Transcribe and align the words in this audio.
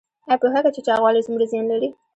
ایا 0.27 0.35
پوهیږئ 0.41 0.71
چې 0.75 0.81
چاغوالی 0.87 1.25
څومره 1.25 1.45
زیان 1.51 1.65
لري؟ 1.71 1.89